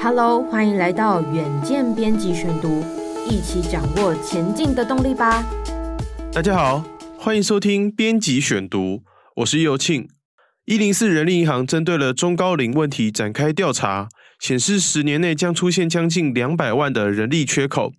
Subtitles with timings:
[0.00, 2.84] Hello，欢迎来到远见编辑选读，
[3.28, 5.44] 一起掌握前进的动力吧。
[6.32, 6.84] 大家好，
[7.18, 9.02] 欢迎收听编辑选读，
[9.38, 10.08] 我是尤庆。
[10.66, 14.08] 一零四人力银行针对了中高龄问题展开调查，
[14.38, 17.90] 显示十年内将出现将近两百万的人力缺口，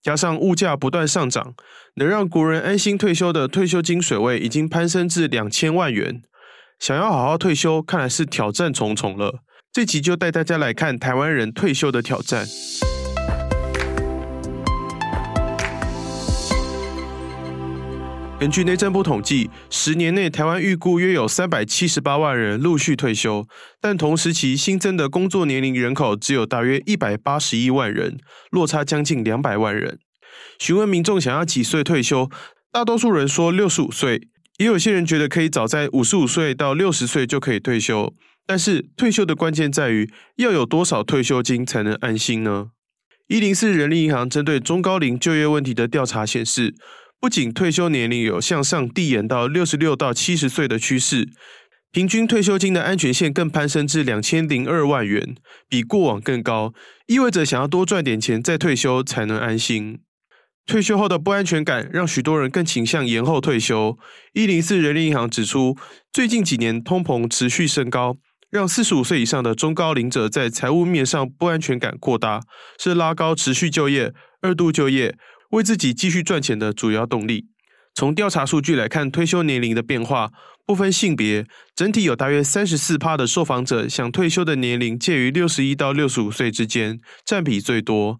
[0.00, 1.54] 加上物价不断上涨，
[1.96, 6.22] 能让国人安心退休的退休金水位已经攀升至两千万元。
[6.78, 9.40] 想要好好退休，看来是挑战重重了。
[9.72, 12.46] 这集就带大家来看台湾人退休的挑战。
[18.40, 23.46] 根据内政部统计，十年内台湾预估约有三百七十八万人陆续退休，
[23.80, 28.18] 但同时期新增的工作年龄人口只有大约一百八十一万人，
[28.50, 29.98] 落差将近两百万人。
[30.60, 32.30] 询问民众想要几岁退休，
[32.70, 38.14] 大多数人说六十五岁，也有些人觉得可以早在五十五岁到六十岁就可以退休。
[38.48, 42.70] 但是退休的关键在于要有多少退休金才能安心呢？
[43.26, 46.74] 一零四人力银行针对中高龄就业问题的调查显示，
[47.20, 51.28] 不仅退休年龄有向上递延到六十六到七十岁的趋势，
[51.92, 55.36] 平均退休金的安全线更攀升至两千零二万元，
[55.68, 56.72] 比过往更高，
[57.06, 59.98] 意味着想要多赚点钱再退休才能安心。
[60.64, 63.98] 退休后的不安全感让许多人更倾向延后退休。
[64.32, 65.76] 一零四人力银行指出，
[66.10, 68.16] 最近几年通膨持续升高。
[68.50, 72.40] 让四十五岁以上的中高龄者在财务面上不安全感扩大，
[72.78, 75.16] 是拉高持续就业、二度就业、
[75.50, 77.46] 为自己继续赚钱的主要动力。
[77.94, 80.30] 从调查数据来看，退休年龄的变化
[80.64, 88.18] 不分性别，整体有大约三十四趴的受访者想退休的年龄介于六十一到六十五岁之间，占比最多。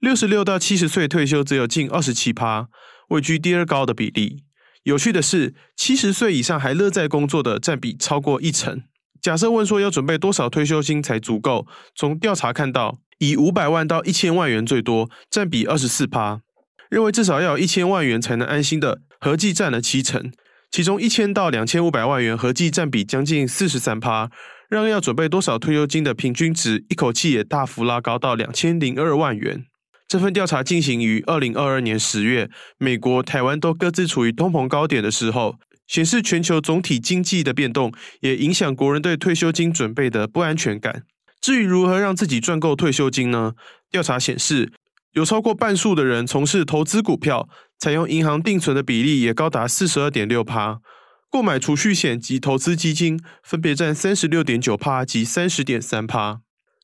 [0.00, 2.66] 六十六到七十岁退休只有近二十七趴，
[3.08, 4.42] 位居第二高的比例。
[4.82, 8.82] 有趣的是，七十岁以上还乐在工作的占比超过一成。
[9.20, 11.66] 假设问说要准备多少退休金才足够？
[11.94, 16.40] 从调查看到，以五百万到一千万元最多，占比二十四趴。
[16.88, 20.32] 认为至少要有一千万元才能安心的，合计占了七成。
[20.70, 24.30] 其中一千到两千五百万元合计占比将近四十三趴，
[24.68, 29.66] 让要准备多少退休金的平均值一口气也大幅拉高到两千零二万元。
[30.08, 35.56] 这份调查进行于二零二二年十月，美国、台湾都各自处于通膨高点的时候。
[35.90, 41.02] 显示全球总体经济的变动也影响国人对退休金准备的不安全感。
[41.40, 43.54] 至于如何让自己赚够退休金呢？
[43.90, 44.72] 调查显示，
[45.14, 50.78] 有超过半数的人从事投资股票，采用银行定存的比例也高达四十二点六趴。
[51.28, 56.40] 购买储蓄险及投资基金分别占三十六点九趴及三十点三趴。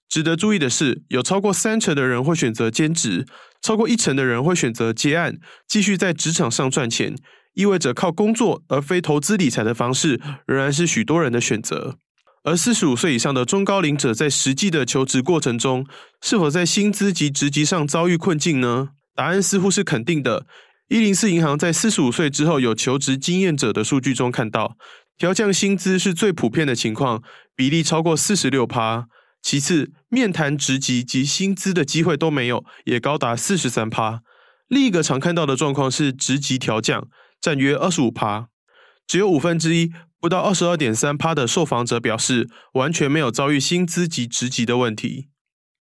[0.09, 3.25] 值得注意的是，有超过三成的人会选择兼职，
[3.63, 7.15] 超过一成的人会选择接案，继续在职场上赚钱。
[7.57, 11.97] 意味着靠工作而非投资理财的方式仍然是许多人的选择。
[12.45, 15.85] 而四十五岁以上的中高龄者在实际的求职过程中，
[16.23, 18.91] 是否在薪资及职级上遭遇困境呢？
[19.17, 20.47] 答案似乎是肯定的。
[20.89, 24.77] 一零四银行在四十五岁之后有求职经验者的数据中看到，
[25.19, 27.23] 调降薪资是最普遍的情况，
[27.57, 29.07] 比例超过四十六趴。
[29.43, 34.21] 其次，面谈职级及薪资的机会都没有，也高达四十三趴。
[34.69, 37.09] 另一个常看到的状况是职级调降。
[37.47, 38.49] 占约二十五趴，
[39.07, 45.29] 只有五分之一，不到二十二点三趴的受访者表示完全没有遭遇薪资及职级的问题。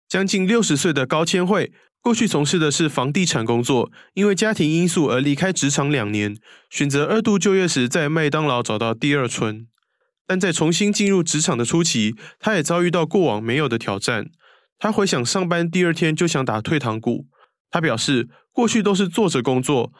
[0.08, 6.38] 将近六十岁的高千惠，过去从事的是房地产工作，因为家庭因素而离开职场两年，
[6.70, 9.66] 选择二度就业时在麦当劳找到第二春。
[10.28, 14.30] 但在重新进入职场的初期，他也遭遇到过往没有的挑战。
[14.78, 17.26] 他回想上班第二天就想打退堂鼓。
[17.72, 19.92] 他表示，过去都是坐着工作。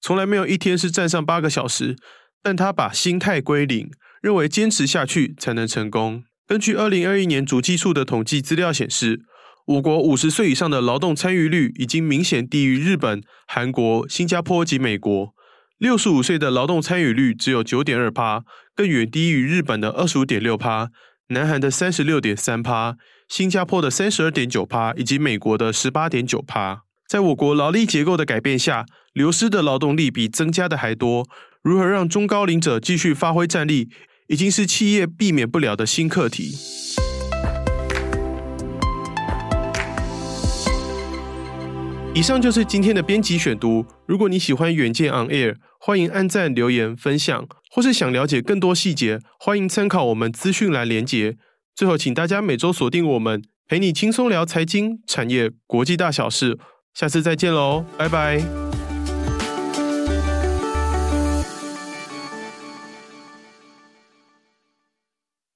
[0.00, 1.96] 从来没有一天是站上八个小时，
[2.42, 3.90] 但他把心态归零，
[4.20, 6.24] 认为坚持下去才能成功。
[6.46, 9.20] 根据二零二一年主计处的统计资料显示，
[9.66, 15.34] 我国五十岁以上的劳动参与率已经明显低于日本、韩国、新加坡及美国。
[15.78, 20.90] 六十五岁的劳动参与率只有九点二趴，更远低于日本的二十五点六趴、
[21.28, 22.96] 南韩的三十六点三趴、
[23.26, 26.82] 新加坡的三十二点九趴以及美国的十八点九趴。
[27.14, 31.24] 在我国劳力结构的改变下，流失的劳动力比增加的还多。
[31.62, 33.88] 如何让中高龄者继续发挥战力，
[34.26, 36.56] 已经是企业避免不了的新课题。
[42.12, 43.86] 以上就是今天的编辑选读。
[44.06, 51.36] 如果你喜欢远见 On Air，欢迎按赞、留言、分享，或是想了解更多细节，欢迎参考我们资讯栏连结。
[51.76, 56.58] 最后，请大家每周锁定我们，陪你轻松聊财经、产业、国际大小事。
[56.94, 58.40] 下次再见喽，拜拜。